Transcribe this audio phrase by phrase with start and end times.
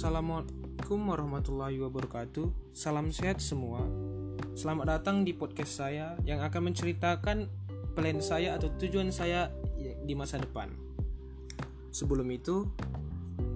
[0.00, 2.72] Assalamualaikum warahmatullahi wabarakatuh.
[2.72, 3.84] Salam sehat semua.
[4.56, 7.44] Selamat datang di podcast saya yang akan menceritakan
[7.92, 10.72] plan saya atau tujuan saya di masa depan.
[11.92, 12.64] Sebelum itu,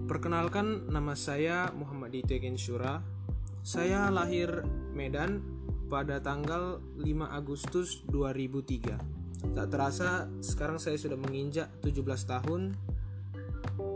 [0.05, 3.01] perkenalkan nama saya Muhammad Dito Shura.
[3.65, 5.41] Saya lahir Medan
[5.89, 9.49] pada tanggal 5 Agustus 2003.
[9.49, 12.77] Tak terasa sekarang saya sudah menginjak 17 tahun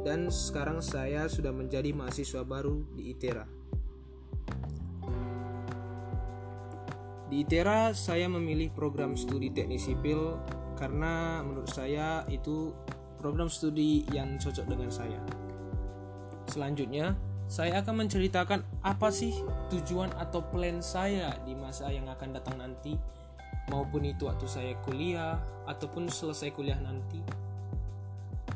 [0.04, 3.46] dan sekarang saya sudah menjadi mahasiswa baru di ITERA.
[7.30, 10.40] Di ITERA saya memilih program studi teknik sipil
[10.80, 12.74] karena menurut saya itu
[13.22, 15.22] program studi yang cocok dengan saya.
[16.50, 17.14] Selanjutnya,
[17.46, 19.36] saya akan menceritakan apa sih
[19.70, 22.98] tujuan atau plan saya di masa yang akan datang nanti,
[23.70, 25.38] maupun itu waktu saya kuliah
[25.70, 27.22] ataupun selesai kuliah nanti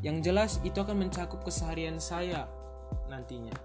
[0.03, 2.44] yang jelas itu akan mencakup keseharian saya
[3.08, 3.55] nantinya.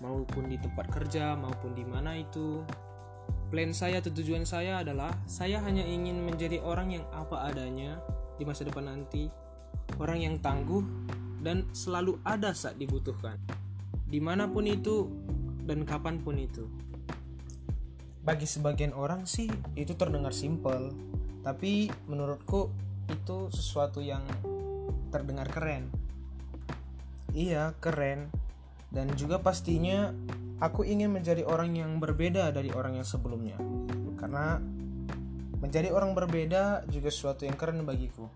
[0.00, 2.64] Maupun di tempat kerja maupun di mana itu.
[3.52, 8.00] Plan saya atau tujuan saya adalah saya hanya ingin menjadi orang yang apa adanya
[8.40, 9.28] di masa depan nanti.
[10.00, 10.80] Orang yang tangguh
[11.44, 13.36] dan selalu ada saat dibutuhkan.
[14.08, 15.12] Di mana pun itu
[15.68, 16.64] dan kapan pun itu.
[18.24, 20.94] Bagi sebagian orang sih itu terdengar simpel,
[21.44, 22.70] tapi menurutku
[23.10, 24.22] itu sesuatu yang
[25.10, 25.90] terdengar keren.
[27.34, 28.30] Iya, keren.
[28.90, 30.10] Dan juga pastinya
[30.58, 33.58] aku ingin menjadi orang yang berbeda dari orang yang sebelumnya.
[34.18, 34.58] Karena
[35.60, 38.26] menjadi orang berbeda juga sesuatu yang keren bagiku.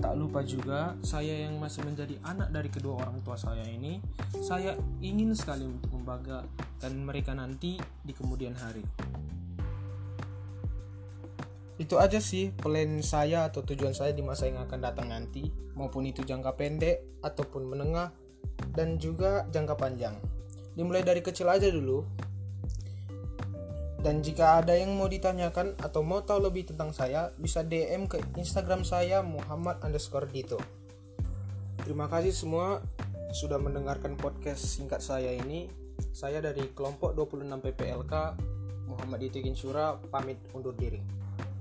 [0.00, 4.00] Tak lupa juga, saya yang masih menjadi anak dari kedua orang tua saya ini,
[4.40, 4.72] saya
[5.04, 6.48] ingin sekali untuk membangga
[6.80, 8.80] dan mereka nanti di kemudian hari
[11.80, 16.04] itu aja sih plan saya atau tujuan saya di masa yang akan datang nanti maupun
[16.04, 18.12] itu jangka pendek ataupun menengah
[18.76, 20.12] dan juga jangka panjang.
[20.76, 22.04] Dimulai dari kecil aja dulu.
[24.00, 28.20] Dan jika ada yang mau ditanyakan atau mau tahu lebih tentang saya bisa DM ke
[28.36, 30.60] Instagram saya Muhammad underscore Dito.
[31.84, 32.80] Terima kasih semua
[33.32, 35.68] sudah mendengarkan podcast singkat saya ini.
[36.12, 38.12] Saya dari kelompok 26 PPLK
[38.88, 41.20] Muhammad Dito Ginsura pamit undur diri